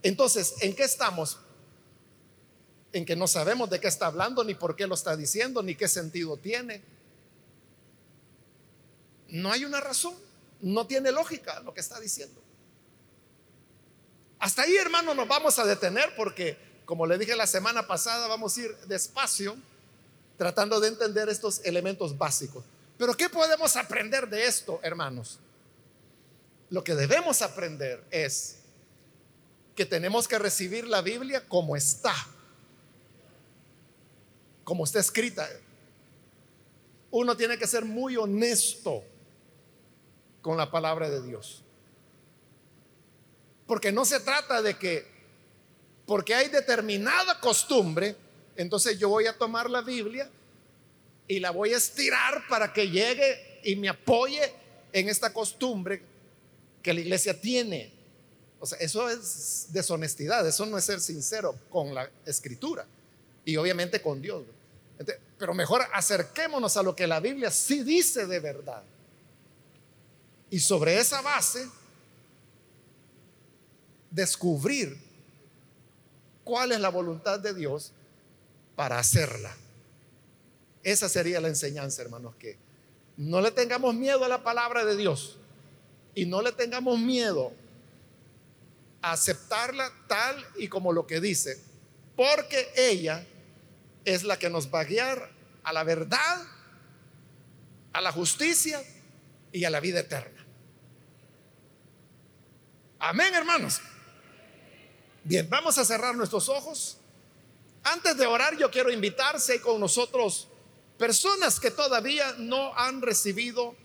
[0.02, 1.38] Entonces, ¿en qué estamos?
[2.94, 5.76] En que no sabemos de qué está hablando, ni por qué lo está diciendo, ni
[5.76, 6.82] qué sentido tiene.
[9.30, 10.16] No hay una razón,
[10.62, 12.42] no tiene lógica lo que está diciendo.
[14.40, 18.58] Hasta ahí, hermano, nos vamos a detener porque, como le dije la semana pasada, vamos
[18.58, 19.58] a ir despacio
[20.38, 22.64] tratando de entender estos elementos básicos.
[22.98, 25.40] Pero ¿qué podemos aprender de esto, hermanos?
[26.70, 28.58] Lo que debemos aprender es
[29.76, 32.14] que tenemos que recibir la Biblia como está,
[34.64, 35.48] como está escrita.
[37.12, 39.04] Uno tiene que ser muy honesto
[40.42, 41.64] con la palabra de Dios.
[43.68, 45.06] Porque no se trata de que,
[46.06, 48.16] porque hay determinada costumbre,
[48.56, 50.30] entonces yo voy a tomar la Biblia
[51.28, 54.54] y la voy a estirar para que llegue y me apoye
[54.94, 56.02] en esta costumbre
[56.82, 57.92] que la iglesia tiene.
[58.60, 62.86] O sea, eso es deshonestidad, eso no es ser sincero con la escritura
[63.46, 64.44] y obviamente con Dios.
[65.38, 68.82] Pero mejor acerquémonos a lo que la Biblia sí dice de verdad.
[70.50, 71.68] Y sobre esa base
[74.18, 74.98] descubrir
[76.44, 77.94] cuál es la voluntad de Dios
[78.76, 79.56] para hacerla.
[80.84, 82.58] Esa sería la enseñanza, hermanos, que
[83.16, 85.38] no le tengamos miedo a la palabra de Dios
[86.16, 87.54] y no le tengamos miedo
[89.02, 91.62] a aceptarla tal y como lo que dice,
[92.16, 93.26] porque ella
[94.04, 95.32] es la que nos va a guiar
[95.64, 96.44] a la verdad,
[97.94, 98.82] a la justicia
[99.52, 100.44] y a la vida eterna.
[103.00, 103.82] Amén, hermanos.
[105.28, 107.00] Bien, vamos a cerrar nuestros ojos.
[107.84, 110.48] Antes de orar, yo quiero invitarse con nosotros
[110.98, 113.76] personas que todavía no han recibido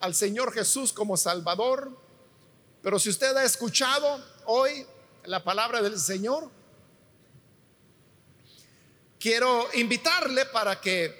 [0.00, 1.96] al Señor Jesús como Salvador.
[2.82, 4.84] Pero si usted ha escuchado hoy
[5.22, 6.50] la palabra del Señor,
[9.20, 11.14] quiero invitarle para que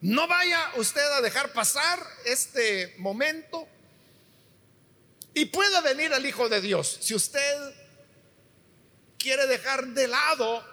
[0.00, 3.68] no vaya usted a dejar pasar este momento
[5.36, 6.96] y pueda venir al Hijo de Dios.
[6.98, 7.74] Si usted
[9.18, 10.64] quiere dejar de lado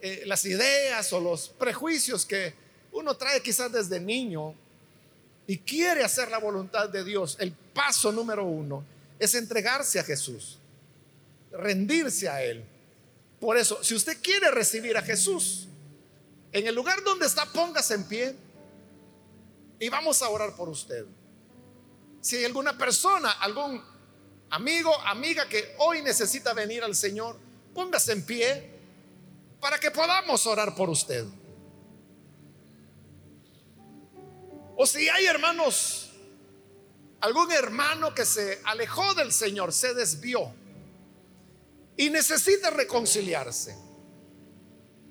[0.00, 2.54] eh, las ideas o los prejuicios que
[2.92, 4.54] uno trae quizás desde niño
[5.48, 8.84] y quiere hacer la voluntad de Dios, el paso número uno
[9.18, 10.60] es entregarse a Jesús,
[11.50, 12.64] rendirse a Él.
[13.40, 15.66] Por eso, si usted quiere recibir a Jesús,
[16.52, 18.36] en el lugar donde está, póngase en pie
[19.80, 21.04] y vamos a orar por usted.
[22.24, 23.84] Si hay alguna persona, algún
[24.48, 27.36] amigo, amiga que hoy necesita venir al Señor,
[27.74, 28.70] póngase en pie
[29.60, 31.26] para que podamos orar por usted.
[34.74, 36.12] O si hay hermanos,
[37.20, 40.50] algún hermano que se alejó del Señor, se desvió
[41.98, 43.76] y necesita reconciliarse.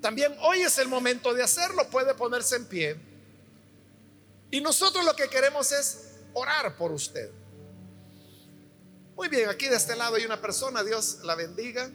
[0.02, 2.96] También hoy es el momento de hacerlo, puede ponerse en pie.
[4.50, 7.30] Y nosotros lo que queremos es orar por usted.
[9.16, 11.90] Muy bien, aquí de este lado hay una persona, Dios la bendiga.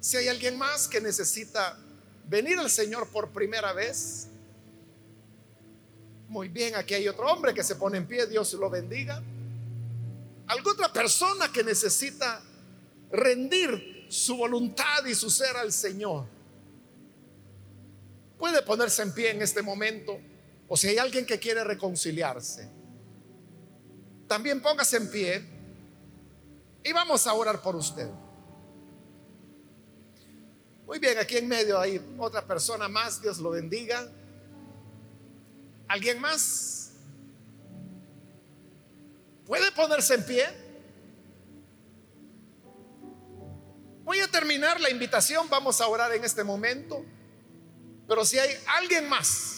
[0.00, 1.76] Si hay alguien más que necesita
[2.28, 4.28] venir al Señor por primera vez,
[6.28, 9.22] muy bien, aquí hay otro hombre que se pone en pie, Dios lo bendiga.
[10.46, 12.42] Alguna otra persona que necesita
[13.10, 16.26] rendir su voluntad y su ser al Señor.
[18.38, 20.18] Puede ponerse en pie en este momento.
[20.68, 22.77] O si hay alguien que quiere reconciliarse
[24.28, 25.42] también póngase en pie
[26.84, 28.08] y vamos a orar por usted.
[30.86, 34.06] Muy bien, aquí en medio hay otra persona más, Dios lo bendiga.
[35.88, 36.92] ¿Alguien más?
[39.46, 40.46] ¿Puede ponerse en pie?
[44.04, 47.04] Voy a terminar la invitación, vamos a orar en este momento,
[48.06, 49.57] pero si hay alguien más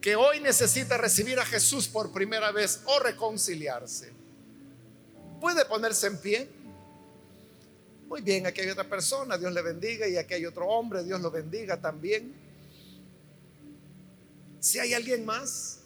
[0.00, 4.12] que hoy necesita recibir a Jesús por primera vez o reconciliarse,
[5.40, 6.48] ¿puede ponerse en pie?
[8.06, 11.20] Muy bien, aquí hay otra persona, Dios le bendiga, y aquí hay otro hombre, Dios
[11.20, 12.32] lo bendiga también.
[14.60, 15.80] Si hay alguien más,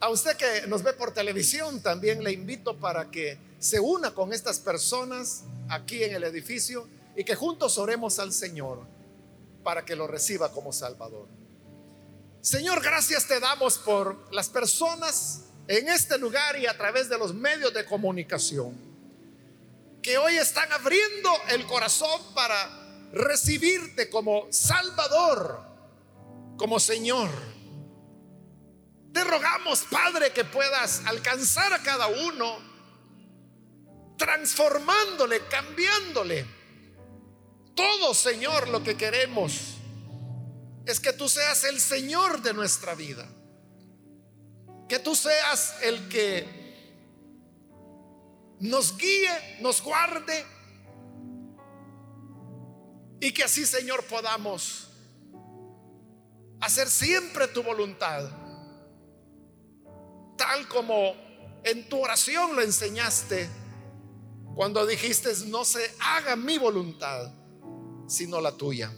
[0.00, 4.32] a usted que nos ve por televisión, también le invito para que se una con
[4.32, 8.80] estas personas aquí en el edificio y que juntos oremos al Señor
[9.62, 11.28] para que lo reciba como Salvador.
[12.40, 17.32] Señor, gracias te damos por las personas en este lugar y a través de los
[17.34, 18.94] medios de comunicación
[20.04, 25.64] que hoy están abriendo el corazón para recibirte como Salvador,
[26.58, 27.30] como Señor.
[29.14, 32.58] Te rogamos, Padre, que puedas alcanzar a cada uno,
[34.18, 36.46] transformándole, cambiándole.
[37.74, 39.74] Todo, Señor, lo que queremos
[40.86, 43.26] es que tú seas el Señor de nuestra vida.
[44.88, 46.64] Que tú seas el que
[48.60, 50.44] nos guíe, nos guarde.
[53.20, 54.88] Y que así, Señor, podamos
[56.60, 58.30] hacer siempre tu voluntad.
[60.36, 61.14] Tal como
[61.62, 63.48] en tu oración lo enseñaste
[64.54, 67.32] cuando dijiste, no se haga mi voluntad,
[68.06, 68.92] sino la tuya.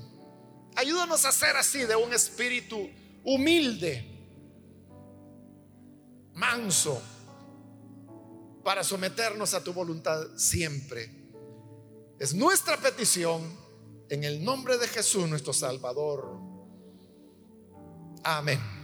[0.77, 2.89] Ayúdanos a ser así de un espíritu
[3.25, 4.05] humilde,
[6.35, 7.01] manso,
[8.63, 11.11] para someternos a tu voluntad siempre.
[12.19, 13.43] Es nuestra petición
[14.09, 16.41] en el nombre de Jesús nuestro Salvador.
[18.23, 18.76] Amén.